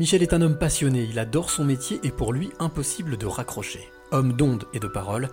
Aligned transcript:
Michel 0.00 0.22
est 0.22 0.32
un 0.32 0.40
homme 0.40 0.56
passionné, 0.56 1.06
il 1.10 1.18
adore 1.18 1.50
son 1.50 1.62
métier 1.62 2.00
et 2.02 2.10
pour 2.10 2.32
lui 2.32 2.48
impossible 2.58 3.18
de 3.18 3.26
raccrocher. 3.26 3.80
Homme 4.12 4.32
d'onde 4.32 4.64
et 4.72 4.80
de 4.80 4.86
parole, 4.86 5.28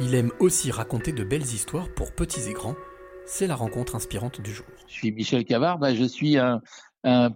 il 0.00 0.12
aime 0.16 0.32
aussi 0.40 0.72
raconter 0.72 1.12
de 1.12 1.22
belles 1.22 1.42
histoires 1.42 1.88
pour 1.94 2.10
petits 2.10 2.50
et 2.50 2.52
grands. 2.52 2.74
C'est 3.26 3.46
la 3.46 3.54
rencontre 3.54 3.94
inspirante 3.94 4.40
du 4.40 4.50
jour. 4.50 4.66
Je 4.88 4.92
suis 4.92 5.12
Michel 5.12 5.44
Cavard, 5.44 5.78
bah, 5.78 5.94
je 5.94 6.02
suis 6.02 6.36
un, 6.36 6.60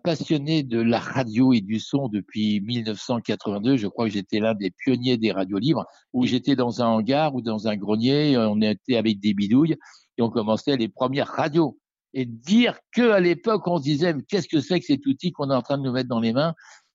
passionné 0.02 0.64
de 0.64 0.80
la 0.80 0.98
radio 0.98 1.52
et 1.52 1.60
du 1.60 1.78
son 1.78 2.08
depuis 2.08 2.60
1982. 2.62 3.76
Je 3.76 3.86
crois 3.86 4.06
que 4.06 4.14
j'étais 4.14 4.40
l'un 4.40 4.54
des 4.54 4.72
pionniers 4.72 5.18
des 5.18 5.30
radios 5.30 5.58
libres, 5.58 5.86
où 6.12 6.26
j'étais 6.26 6.56
dans 6.56 6.82
un 6.82 6.86
hangar 6.86 7.32
ou 7.36 7.42
dans 7.42 7.68
un 7.68 7.76
grenier, 7.76 8.36
on 8.36 8.60
était 8.60 8.96
avec 8.96 9.20
des 9.20 9.34
bidouilles 9.34 9.76
et 10.18 10.22
on 10.22 10.30
commençait 10.30 10.76
les 10.76 10.88
premières 10.88 11.28
radios 11.28 11.78
et 12.14 12.26
dire 12.26 12.78
que 12.92 13.10
à 13.10 13.20
l'époque 13.20 13.66
on 13.66 13.78
se 13.78 13.82
disait 13.82 14.14
qu'est-ce 14.28 14.48
que 14.48 14.60
c'est 14.60 14.80
que 14.80 14.86
cet 14.86 15.06
outil 15.06 15.32
qu'on 15.32 15.50
est 15.50 15.54
en 15.54 15.62
train 15.62 15.78
de 15.78 15.82
nous 15.82 15.92
mettre 15.92 16.08
dans 16.08 16.20
les 16.20 16.32
mains? 16.32 16.54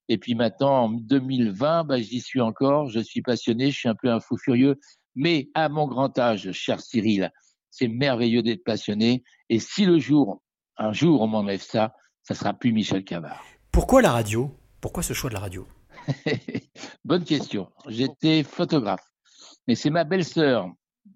Et 0.09 0.17
puis 0.17 0.36
maintenant 0.36 0.86
en 0.86 0.89
2020 0.89 1.84
bah, 1.85 1.99
j'y 1.99 2.21
suis 2.21 2.41
encore 2.41 2.89
je 2.89 2.99
suis 2.99 3.22
passionné 3.22 3.72
je 3.72 3.77
suis 3.77 3.89
un 3.89 3.95
peu 3.95 4.11
un 4.11 4.20
fou 4.20 4.38
furieux. 4.38 4.80
Mais 5.16 5.49
à 5.53 5.70
mon 5.70 5.88
grand 5.88 6.17
âge 6.20 6.52
cher 6.52 6.80
Cyril 6.80 7.31
c'est 7.72 7.88
merveilleux 7.88 8.41
d'être 8.41 8.63
passionné. 8.63 9.23
Et 9.49 9.59
si 9.59 9.85
le 9.85 9.99
jour 9.99 10.41
un 10.77 10.94
jour 10.94 11.22
on 11.22 11.27
m'enlève 11.27 11.61
ça 11.61 11.94
ça 12.23 12.36
sera 12.36 12.53
plus 12.53 12.73
Michel 12.73 13.03
Cavard. 13.03 13.44
Pourquoi 13.72 14.02
la 14.02 14.11
radio? 14.11 14.52
Pourquoi 14.81 15.03
ce 15.03 15.13
choix 15.13 15.30
de 15.30 15.36
la 15.36 15.41
radio? 15.41 15.67
Bonne 17.05 17.23
question. 17.23 17.70
J'étais 17.88 18.44
photographe. 18.44 19.08
Mais 19.67 19.75
c'est 19.75 19.89
ma 19.89 20.03
belle-sœur 20.03 20.70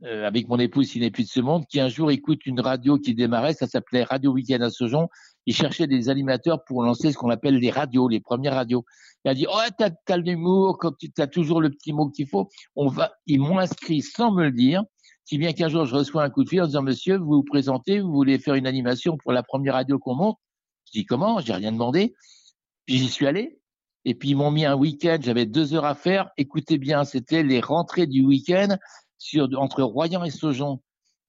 euh, 0.03 0.25
avec 0.25 0.47
mon 0.47 0.57
épouse 0.57 0.95
n'est 0.95 1.11
plus 1.11 1.23
de 1.23 1.29
ce 1.29 1.39
monde, 1.39 1.65
qui 1.67 1.79
un 1.79 1.89
jour 1.89 2.11
écoute 2.11 2.45
une 2.45 2.59
radio 2.59 2.97
qui 2.97 3.13
démarrait, 3.13 3.53
ça 3.53 3.67
s'appelait 3.67 4.03
Radio 4.03 4.31
Weekend 4.31 4.61
à 4.63 4.69
Sojon. 4.69 5.09
Il 5.45 5.55
cherchait 5.55 5.87
des 5.87 6.09
animateurs 6.09 6.63
pour 6.63 6.83
lancer 6.83 7.11
ce 7.11 7.17
qu'on 7.17 7.29
appelle 7.29 7.55
les 7.55 7.69
radios, 7.69 8.07
les 8.07 8.19
premières 8.19 8.53
radios. 8.53 8.85
Il 9.25 9.29
a 9.29 9.33
dit, 9.33 9.45
oh, 9.49 9.57
t'as, 9.77 9.89
as 10.07 10.17
l'humour, 10.17 10.77
quand 10.79 10.93
tu 10.97 11.11
toujours 11.31 11.61
le 11.61 11.69
petit 11.69 11.93
mot 11.93 12.09
qu'il 12.09 12.27
faut. 12.27 12.49
On 12.75 12.87
va, 12.87 13.13
ils 13.27 13.39
m'ont 13.39 13.59
inscrit 13.59 14.01
sans 14.01 14.31
me 14.31 14.43
le 14.43 14.51
dire. 14.51 14.83
Si 15.25 15.37
bien 15.37 15.53
qu'un 15.53 15.69
jour, 15.69 15.85
je 15.85 15.95
reçois 15.95 16.23
un 16.23 16.29
coup 16.29 16.43
de 16.43 16.49
fil 16.49 16.61
en 16.61 16.65
disant, 16.65 16.81
monsieur, 16.81 17.17
vous 17.17 17.35
vous 17.35 17.43
présentez, 17.43 17.99
vous 17.99 18.11
voulez 18.11 18.39
faire 18.39 18.55
une 18.55 18.67
animation 18.67 19.17
pour 19.17 19.31
la 19.31 19.43
première 19.43 19.75
radio 19.75 19.99
qu'on 19.99 20.15
monte? 20.15 20.37
Je 20.87 20.99
dis, 20.99 21.05
comment? 21.05 21.39
J'ai 21.39 21.53
rien 21.53 21.71
demandé. 21.71 22.15
Puis 22.85 22.97
j'y 22.97 23.07
suis 23.07 23.27
allé. 23.27 23.59
Et 24.03 24.15
puis 24.15 24.29
ils 24.29 24.35
m'ont 24.35 24.51
mis 24.51 24.65
un 24.65 24.75
week-end, 24.75 25.17
j'avais 25.21 25.45
deux 25.45 25.73
heures 25.73 25.85
à 25.85 25.95
faire. 25.95 26.31
Écoutez 26.37 26.77
bien, 26.77 27.03
c'était 27.03 27.43
les 27.43 27.59
rentrées 27.59 28.07
du 28.07 28.23
week-end 28.25 28.77
entre 29.55 29.83
Royan 29.83 30.23
et 30.23 30.31
Saujon. 30.31 30.81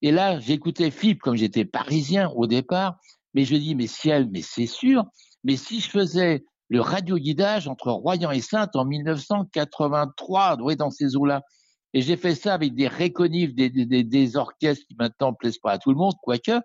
Et 0.02 0.10
là, 0.10 0.38
j'écoutais 0.40 0.90
FIP 0.90 1.20
comme 1.20 1.36
j'étais 1.36 1.64
parisien 1.64 2.28
au 2.30 2.46
départ, 2.46 2.96
mais 3.34 3.44
je 3.44 3.56
dis, 3.56 3.74
mais 3.74 3.86
ciel, 3.86 4.28
mais 4.30 4.42
c'est 4.42 4.66
sûr, 4.66 5.04
mais 5.44 5.56
si 5.56 5.80
je 5.80 5.88
faisais 5.88 6.44
le 6.68 6.80
radio-guidage 6.80 7.68
entre 7.68 7.92
Royan 7.92 8.30
et 8.30 8.40
Sainte 8.40 8.74
en 8.76 8.84
1983, 8.84 10.56
ouais, 10.62 10.76
dans 10.76 10.90
ces 10.90 11.16
eaux-là, 11.16 11.42
et 11.94 12.00
j'ai 12.00 12.16
fait 12.16 12.34
ça 12.34 12.54
avec 12.54 12.74
des 12.74 12.88
réconifs, 12.88 13.54
des, 13.54 13.68
des, 13.68 14.02
des, 14.02 14.36
orchestres 14.36 14.86
qui 14.86 14.96
maintenant 14.98 15.34
plaisent 15.34 15.58
pas 15.58 15.72
à 15.72 15.78
tout 15.78 15.90
le 15.90 15.96
monde, 15.96 16.14
quoique. 16.22 16.58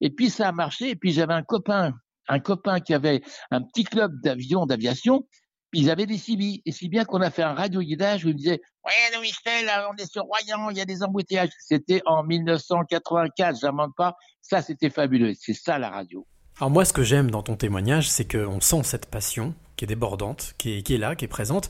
Et 0.00 0.10
puis 0.10 0.30
ça 0.30 0.48
a 0.48 0.52
marché. 0.52 0.90
Et 0.90 0.96
puis 0.96 1.12
j'avais 1.12 1.34
un 1.34 1.42
copain, 1.42 1.92
un 2.28 2.40
copain 2.40 2.80
qui 2.80 2.94
avait 2.94 3.22
un 3.50 3.60
petit 3.60 3.84
club 3.84 4.18
d'avion, 4.22 4.64
d'aviation, 4.64 5.26
ils 5.74 5.90
avaient 5.90 6.06
des 6.06 6.18
CB. 6.18 6.62
Et 6.64 6.72
si 6.72 6.88
bien 6.88 7.04
qu'on 7.04 7.20
a 7.20 7.30
fait 7.30 7.42
un 7.42 7.54
radio-guidage 7.54 8.24
où 8.24 8.28
ils 8.28 8.34
me 8.34 8.38
disaient 8.38 8.62
Ouais, 8.84 9.20
Michel, 9.20 9.70
on 9.90 9.96
est 9.96 10.10
sur 10.10 10.24
Royan, 10.24 10.70
il 10.70 10.76
y 10.76 10.80
a 10.80 10.84
des 10.84 11.02
embouteillages. 11.02 11.50
C'était 11.60 12.02
en 12.04 12.24
1984, 12.24 13.60
j'invente 13.60 13.94
pas. 13.96 14.16
Ça, 14.40 14.60
c'était 14.60 14.90
fabuleux. 14.90 15.34
C'est 15.38 15.54
ça 15.54 15.78
la 15.78 15.90
radio. 15.90 16.26
Alors, 16.58 16.70
moi, 16.70 16.84
ce 16.84 16.92
que 16.92 17.04
j'aime 17.04 17.30
dans 17.30 17.42
ton 17.42 17.56
témoignage, 17.56 18.10
c'est 18.10 18.30
qu'on 18.30 18.60
sent 18.60 18.82
cette 18.82 19.06
passion 19.06 19.54
qui 19.76 19.84
est 19.84 19.88
débordante, 19.88 20.54
qui 20.58 20.78
est, 20.78 20.82
qui 20.82 20.94
est 20.94 20.98
là, 20.98 21.14
qui 21.14 21.24
est 21.24 21.28
présente. 21.28 21.68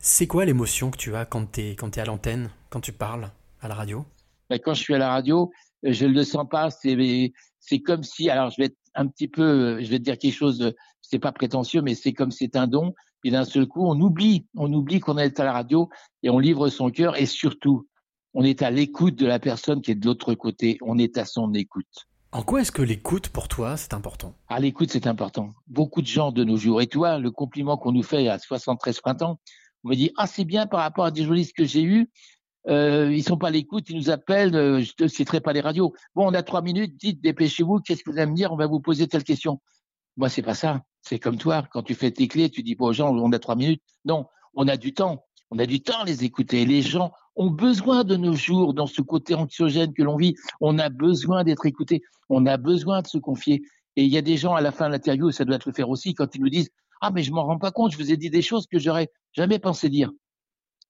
C'est 0.00 0.26
quoi 0.26 0.44
l'émotion 0.44 0.90
que 0.90 0.96
tu 0.96 1.14
as 1.14 1.24
quand 1.24 1.52
tu 1.52 1.60
es, 1.60 1.76
quand 1.76 1.96
es 1.96 2.00
à 2.00 2.04
l'antenne, 2.04 2.50
quand 2.70 2.80
tu 2.80 2.92
parles 2.92 3.30
à 3.60 3.68
la 3.68 3.74
radio? 3.74 4.04
Ben, 4.50 4.58
Quand 4.58 4.74
je 4.74 4.82
suis 4.82 4.94
à 4.94 4.98
la 4.98 5.10
radio, 5.10 5.50
je 5.82 6.04
ne 6.06 6.12
le 6.12 6.24
sens 6.24 6.46
pas. 6.50 6.68
C'est 6.70 7.80
comme 7.80 8.02
si, 8.02 8.28
alors 8.28 8.50
je 8.50 8.56
vais 8.58 8.66
être 8.66 8.78
un 8.94 9.06
petit 9.06 9.28
peu, 9.28 9.80
je 9.80 9.88
vais 9.88 9.98
te 9.98 10.04
dire 10.04 10.18
quelque 10.18 10.34
chose 10.34 10.74
c'est 11.08 11.18
pas 11.18 11.32
prétentieux, 11.32 11.80
mais 11.80 11.94
c'est 11.94 12.12
comme 12.12 12.30
c'est 12.30 12.56
un 12.56 12.66
don. 12.66 12.94
Et 13.24 13.30
d'un 13.30 13.44
seul 13.44 13.66
coup, 13.66 13.84
on 13.84 14.00
oublie, 14.00 14.46
on 14.54 14.72
oublie 14.72 15.00
qu'on 15.00 15.18
est 15.18 15.40
à 15.40 15.44
la 15.44 15.52
radio 15.52 15.88
et 16.22 16.30
on 16.30 16.38
livre 16.38 16.68
son 16.68 16.90
cœur 16.90 17.16
et 17.16 17.26
surtout, 17.26 17.88
on 18.34 18.44
est 18.44 18.62
à 18.62 18.70
l'écoute 18.70 19.16
de 19.16 19.26
la 19.26 19.38
personne 19.38 19.80
qui 19.80 19.90
est 19.90 19.96
de 19.96 20.06
l'autre 20.06 20.34
côté. 20.34 20.78
On 20.82 20.98
est 20.98 21.18
à 21.18 21.24
son 21.24 21.52
écoute. 21.54 22.06
En 22.30 22.42
quoi 22.42 22.60
est-ce 22.60 22.72
que 22.72 22.82
l'écoute 22.82 23.30
pour 23.30 23.48
toi 23.48 23.76
c'est 23.76 23.94
important? 23.94 24.34
Ah, 24.48 24.60
l'écoute 24.60 24.90
c'est 24.92 25.06
important. 25.06 25.54
Beaucoup 25.66 26.02
de 26.02 26.06
gens 26.06 26.30
de 26.30 26.44
nos 26.44 26.56
jours. 26.56 26.82
Et 26.82 26.86
toi, 26.86 27.18
le 27.18 27.30
compliment 27.30 27.76
qu'on 27.76 27.92
nous 27.92 28.02
fait 28.02 28.28
à 28.28 28.38
73 28.38 29.00
printemps, 29.00 29.40
on 29.82 29.88
me 29.88 29.94
dit 29.94 30.12
ah 30.16 30.26
c'est 30.26 30.44
bien 30.44 30.66
par 30.66 30.80
rapport 30.80 31.06
à 31.06 31.10
des 31.10 31.22
journalistes 31.22 31.56
que 31.56 31.64
j'ai 31.64 31.82
eus. 31.82 32.10
Euh, 32.68 33.10
ils 33.12 33.22
sont 33.22 33.38
pas 33.38 33.48
à 33.48 33.50
l'écoute, 33.50 33.88
ils 33.88 33.96
nous 33.96 34.10
appellent, 34.10 34.54
euh, 34.54 34.82
je 34.82 34.92
ne 35.02 35.08
citerai 35.08 35.40
pas 35.40 35.54
les 35.54 35.60
radios. 35.60 35.94
Bon, 36.14 36.28
on 36.28 36.34
a 36.34 36.42
trois 36.42 36.60
minutes, 36.60 36.96
dites, 36.98 37.22
dépêchez-vous, 37.22 37.80
qu'est-ce 37.80 38.04
que 38.04 38.10
vous 38.10 38.18
allez 38.18 38.30
me 38.30 38.36
dire? 38.36 38.52
On 38.52 38.56
va 38.56 38.66
vous 38.66 38.80
poser 38.80 39.08
telle 39.08 39.24
question. 39.24 39.60
Moi, 40.18 40.28
c'est 40.28 40.42
pas 40.42 40.54
ça. 40.54 40.82
C'est 41.08 41.18
comme 41.18 41.38
toi, 41.38 41.66
quand 41.72 41.82
tu 41.82 41.94
fais 41.94 42.10
tes 42.10 42.28
clés, 42.28 42.50
tu 42.50 42.62
dis 42.62 42.76
pas 42.76 42.84
aux 42.84 42.92
gens, 42.92 43.10
on 43.16 43.32
a 43.32 43.38
trois 43.38 43.56
minutes. 43.56 43.82
Non, 44.04 44.26
on 44.54 44.68
a 44.68 44.76
du 44.76 44.92
temps. 44.92 45.24
On 45.50 45.58
a 45.58 45.64
du 45.64 45.80
temps 45.80 46.00
à 46.00 46.04
les 46.04 46.24
écouter. 46.24 46.66
Les 46.66 46.82
gens 46.82 47.12
ont 47.34 47.50
besoin 47.50 48.04
de 48.04 48.14
nos 48.14 48.34
jours, 48.34 48.74
dans 48.74 48.86
ce 48.86 49.00
côté 49.00 49.34
anxiogène 49.34 49.94
que 49.94 50.02
l'on 50.02 50.16
vit. 50.16 50.34
On 50.60 50.78
a 50.78 50.90
besoin 50.90 51.44
d'être 51.44 51.64
écouté. 51.64 52.02
On 52.28 52.44
a 52.44 52.58
besoin 52.58 53.00
de 53.00 53.06
se 53.06 53.16
confier. 53.16 53.62
Et 53.96 54.04
il 54.04 54.12
y 54.12 54.18
a 54.18 54.22
des 54.22 54.36
gens 54.36 54.54
à 54.54 54.60
la 54.60 54.70
fin 54.70 54.86
de 54.88 54.92
l'interview, 54.92 55.30
ça 55.30 55.46
doit 55.46 55.58
te 55.58 55.66
le 55.66 55.74
faire 55.74 55.88
aussi, 55.88 56.12
quand 56.12 56.34
ils 56.34 56.42
nous 56.42 56.50
disent 56.50 56.68
Ah, 57.00 57.10
mais 57.10 57.22
je 57.22 57.32
m'en 57.32 57.44
rends 57.44 57.58
pas 57.58 57.70
compte, 57.70 57.92
je 57.92 57.96
vous 57.96 58.12
ai 58.12 58.18
dit 58.18 58.28
des 58.28 58.42
choses 58.42 58.66
que 58.66 58.78
j'aurais 58.78 59.08
jamais 59.32 59.58
pensé 59.58 59.88
dire. 59.88 60.10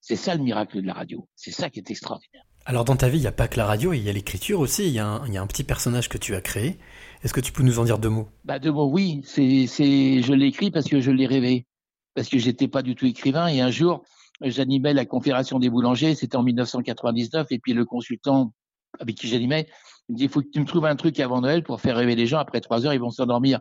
C'est 0.01 0.17
ça 0.17 0.35
le 0.35 0.43
miracle 0.43 0.83
de 0.83 0.87
la 0.87 0.95
radio. 0.95 1.29
C'est 1.37 1.53
ça 1.53 1.71
qui 1.71 1.79
est 1.79 1.91
extraordinaire. 1.91 2.43
Alors 2.69 2.85
dans 2.85 2.97
ta 2.97 3.09
vie, 3.09 3.19
il 3.19 3.23
n'y 3.23 3.27
a 3.27 3.33
pas 3.33 3.49
que 3.49 3.57
la 3.57 3.65
radio, 3.65 3.95
il 3.95 4.03
y 4.03 4.11
a 4.11 4.13
l'écriture 4.13 4.61
aussi, 4.61 4.87
il 4.87 4.93
y, 4.93 4.99
a 4.99 5.07
un, 5.07 5.47
petit 5.47 5.65
personnage 5.65 6.11
que 6.11 6.19
tu 6.19 6.35
as 6.35 6.43
créé. 6.43 6.79
Est-ce 7.23 7.33
que 7.33 7.41
tu 7.41 7.53
peux 7.53 7.63
nous 7.63 7.79
en 7.79 7.85
dire 7.85 7.99
deux 7.99 8.09
mots? 8.09 8.29
Bah, 8.45 8.59
Deux 8.59 8.73
mots, 8.73 8.89
oui. 8.91 9.23
C'est, 9.25 9.67
c'est, 9.67 10.23
je 10.23 10.33
l'ai 10.33 10.47
écrit 10.47 10.71
parce 10.71 10.87
que 10.87 11.01
je 11.01 11.11
l'ai 11.11 11.27
rêvé. 11.27 11.67
Parce 12.15 12.29
que 12.29 12.39
j'étais 12.39 12.69
pas 12.69 12.83
du 12.83 12.95
tout 12.95 13.07
écrivain. 13.07 13.49
Et 13.49 13.61
un 13.61 13.71
jour, 13.71 14.05
j'animais 14.41 14.95
la 14.95 15.05
Confédération 15.05 15.59
des 15.59 15.71
boulangers, 15.71 16.15
c'était 16.15 16.37
en 16.37 16.43
1999, 16.43 17.49
et 17.51 17.59
puis 17.59 17.73
le 17.73 17.85
consultant 17.85 18.53
avec 18.99 19.17
qui 19.17 19.29
j'animais, 19.29 19.69
il 20.09 20.13
me 20.13 20.19
dit, 20.19 20.25
il 20.25 20.31
faut 20.31 20.41
que 20.41 20.49
tu 20.49 20.61
me 20.61 20.65
trouves 20.65 20.87
un 20.87 20.97
truc 20.97 21.21
avant 21.21 21.41
Noël 21.41 21.63
pour 21.63 21.81
faire 21.81 21.97
rêver 21.97 22.17
les 22.17 22.27
gens. 22.27 22.39
Après 22.39 22.61
trois 22.61 22.87
heures, 22.87 22.95
ils 22.95 23.01
vont 23.01 23.11
s'endormir. 23.11 23.61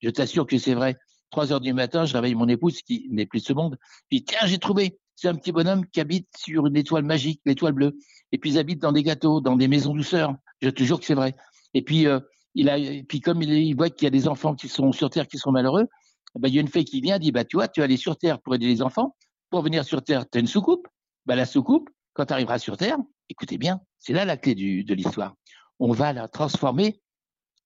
Je 0.00 0.10
t'assure 0.10 0.46
que 0.46 0.58
c'est 0.58 0.74
vrai. 0.74 0.96
Trois 1.30 1.52
heures 1.52 1.60
du 1.60 1.72
matin, 1.72 2.04
je 2.04 2.14
réveille 2.14 2.34
mon 2.34 2.48
épouse 2.48 2.80
qui 2.82 3.08
n'est 3.10 3.26
plus 3.26 3.40
de 3.40 3.44
ce 3.44 3.52
monde. 3.52 3.76
Puis 4.08 4.24
tiens, 4.24 4.46
j'ai 4.46 4.58
trouvé 4.58 4.98
c'est 5.20 5.26
un 5.26 5.34
petit 5.34 5.50
bonhomme 5.50 5.84
qui 5.84 6.00
habite 6.00 6.28
sur 6.36 6.68
une 6.68 6.76
étoile 6.76 7.02
magique, 7.02 7.40
l'étoile 7.44 7.72
bleue. 7.72 7.98
Et 8.30 8.38
puis 8.38 8.52
ils 8.52 8.58
habitent 8.58 8.80
dans 8.80 8.92
des 8.92 9.02
gâteaux, 9.02 9.40
dans 9.40 9.56
des 9.56 9.66
maisons 9.66 9.92
douceurs. 9.92 10.32
Je 10.62 10.70
te 10.70 10.84
jure 10.84 11.00
que 11.00 11.04
c'est 11.04 11.14
vrai. 11.14 11.34
Et 11.74 11.82
puis 11.82 12.06
euh, 12.06 12.20
il 12.58 12.68
a, 12.68 12.78
et 12.78 13.02
puis 13.02 13.20
comme 13.20 13.42
il, 13.42 13.74
voit 13.76 13.90
qu'il 13.90 14.04
y 14.04 14.08
a 14.08 14.10
des 14.10 14.28
enfants 14.28 14.54
qui 14.54 14.68
sont 14.68 14.92
sur 14.92 15.10
Terre 15.10 15.26
qui 15.26 15.38
sont 15.38 15.52
malheureux, 15.52 15.86
eh 16.36 16.38
ben, 16.38 16.48
il 16.48 16.54
y 16.54 16.58
a 16.58 16.60
une 16.60 16.68
fée 16.68 16.84
qui 16.84 17.00
vient, 17.00 17.18
dit 17.18 17.32
bah 17.32 17.44
tu 17.44 17.56
vois, 17.56 17.68
tu 17.68 17.80
vas 17.80 17.84
aller 17.84 17.96
sur 17.96 18.16
Terre 18.16 18.40
pour 18.40 18.54
aider 18.54 18.66
les 18.66 18.82
enfants. 18.82 19.14
Pour 19.50 19.62
venir 19.62 19.84
sur 19.84 20.02
Terre, 20.02 20.28
tu 20.28 20.38
as 20.38 20.40
une 20.40 20.46
soucoupe. 20.46 20.86
Bah 21.24 21.34
la 21.34 21.46
soucoupe, 21.46 21.88
quand 22.12 22.26
tu 22.26 22.32
arriveras 22.32 22.58
sur 22.58 22.76
Terre, 22.76 22.98
écoutez 23.28 23.58
bien, 23.58 23.80
c'est 23.98 24.12
là 24.12 24.24
la 24.24 24.36
clé 24.36 24.54
de 24.54 24.94
l'histoire. 24.94 25.34
On 25.78 25.92
va 25.92 26.12
la 26.12 26.28
transformer 26.28 27.00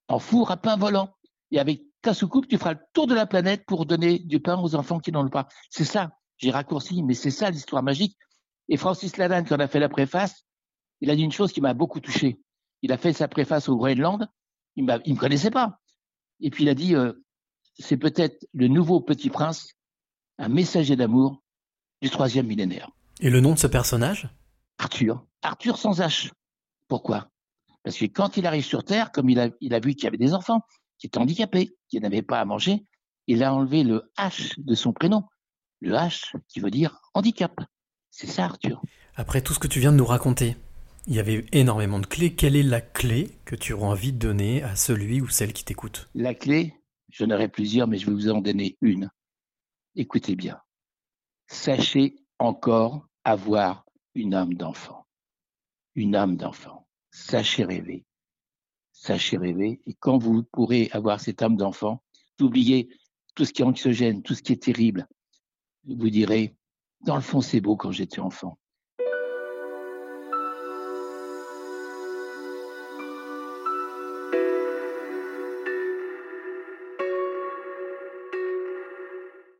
en 0.08 0.19
four 0.19 0.50
à 0.50 0.56
pain 0.56 0.76
volant. 0.76 1.10
Et 1.50 1.58
avec 1.58 1.82
ta 2.02 2.14
soucoupe, 2.14 2.48
tu 2.48 2.56
feras 2.56 2.75
le 2.75 2.81
tour 2.92 3.06
de 3.06 3.14
la 3.14 3.26
planète 3.26 3.64
pour 3.66 3.86
donner 3.86 4.19
du 4.19 4.41
pain 4.41 4.58
aux 4.58 4.75
enfants 4.75 5.00
qui 5.00 5.12
n'en 5.12 5.26
ont 5.26 5.31
pas. 5.31 5.48
C'est 5.70 5.84
ça 5.84 6.10
j'ai 6.42 6.50
raccourci, 6.50 7.02
mais 7.02 7.14
c'est 7.14 7.31
ça 7.31 7.50
l'histoire 7.50 7.82
magique. 7.82 8.19
Et 8.69 8.76
Francis 8.76 9.16
Lalanne, 9.16 9.47
quand 9.47 9.56
on 9.56 9.60
a 9.60 9.69
fait 9.69 9.78
la 9.78 9.88
préface, 9.88 10.44
il 11.00 11.08
a 11.10 11.16
dit 11.16 11.22
une 11.22 11.32
chose 11.32 11.52
qui 11.52 11.60
m'a 11.60 11.72
beaucoup 11.72 12.00
touché. 12.00 12.41
Il 12.82 12.92
a 12.92 12.98
fait 12.98 13.12
sa 13.12 13.28
préface 13.28 13.69
au 13.69 13.76
Groenland, 13.76 14.28
il 14.77 14.84
ne 14.84 14.93
me 14.93 15.19
connaissait 15.19 15.50
pas. 15.50 15.78
Et 16.41 16.50
puis 16.50 16.65
il 16.65 16.69
a 16.69 16.75
dit, 16.75 16.94
euh, 16.94 17.12
c'est 17.78 17.97
peut-être 17.97 18.47
le 18.53 18.69
nouveau 18.69 19.00
petit 19.00 19.31
prince, 19.31 19.75
un 20.38 20.49
messager 20.49 20.96
d'amour 20.96 21.43
du 22.00 22.11
troisième 22.11 22.46
millénaire. 22.46 22.91
Et 23.20 23.31
le 23.31 23.41
nom 23.41 23.52
de 23.52 23.58
ce 23.58 23.67
personnage? 23.67 24.29
Arthur. 24.79 25.25
Arthur 25.43 25.79
sans 25.79 26.00
H. 26.00 26.31
Pourquoi? 26.88 27.29
Parce 27.85 27.96
que 27.96 28.06
quand 28.06 28.37
il 28.37 28.46
arrive 28.46 28.64
sur 28.64 28.85
Terre, 28.85 29.12
comme 29.12 29.29
il 29.29 29.38
a, 29.38 29.49
il 29.61 29.75
a 29.75 29.81
vu 29.81 29.94
qu'il 29.94 30.05
y 30.05 30.06
avait 30.08 30.17
des 30.17 30.35
enfants 30.35 30.61
qui 30.99 31.06
étaient 31.06 31.19
handicapés, 31.19 31.76
qui 31.88 32.00
n'avaient 32.00 32.23
pas 32.23 32.41
à 32.41 32.44
manger, 32.44 32.85
il 33.26 33.43
a 33.44 33.55
enlevé 33.55 33.85
le 33.85 34.11
H 34.19 34.55
de 34.58 34.75
son 34.75 34.93
prénom 34.93 35.25
le 35.82 35.94
H 35.94 36.32
qui 36.49 36.61
veut 36.61 36.70
dire 36.70 37.00
handicap. 37.14 37.52
C'est 38.11 38.26
ça, 38.26 38.44
Arthur. 38.44 38.81
Après 39.17 39.43
tout 39.43 39.52
ce 39.52 39.58
que 39.58 39.67
tu 39.67 39.81
viens 39.81 39.93
de 39.93 39.96
nous 39.96 40.06
raconter, 40.06 40.56
il 41.06 41.14
y 41.14 41.20
avait 41.20 41.44
énormément 41.52 41.99
de 41.99 42.06
clés. 42.06 42.34
Quelle 42.34 42.56
est 42.56 42.62
la 42.62 42.81
clé 42.81 43.31
que 43.44 43.56
tu 43.56 43.72
auras 43.72 43.88
envie 43.88 44.12
de 44.12 44.19
donner 44.19 44.62
à 44.62 44.76
celui 44.76 45.20
ou 45.20 45.28
celle 45.28 45.52
qui 45.52 45.64
t'écoute? 45.64 46.08
La 46.14 46.34
clé, 46.34 46.75
j'en 47.10 47.31
aurai 47.31 47.49
plusieurs, 47.49 47.88
mais 47.88 47.99
je 47.99 48.06
vais 48.06 48.12
vous 48.12 48.28
en 48.28 48.40
donner 48.40 48.76
une. 48.81 49.10
Écoutez 49.96 50.37
bien. 50.37 50.60
Sachez 51.49 52.16
encore 52.38 53.06
avoir 53.25 53.84
une 54.14 54.34
âme 54.34 54.54
d'enfant. 54.54 55.06
Une 55.94 56.14
âme 56.14 56.37
d'enfant. 56.37 56.88
Sachez 57.10 57.64
rêver. 57.64 58.05
Sachez 58.93 59.37
rêver. 59.37 59.81
Et 59.87 59.94
quand 59.94 60.19
vous 60.19 60.44
pourrez 60.44 60.88
avoir 60.93 61.20
cette 61.20 61.43
âme 61.43 61.56
d'enfant, 61.56 62.02
oubliez 62.40 62.88
tout 63.34 63.44
ce 63.44 63.52
qui 63.52 63.62
est 63.62 63.66
anxiogène, 63.66 64.22
tout 64.22 64.34
ce 64.34 64.43
qui 64.43 64.52
est 64.52 64.62
terrible, 64.62 65.06
vous 65.84 66.10
direz, 66.10 66.56
dans 67.00 67.16
le 67.16 67.22
fond, 67.22 67.40
c'est 67.40 67.60
beau 67.60 67.76
quand 67.76 67.90
j'étais 67.90 68.20
enfant. 68.20 68.58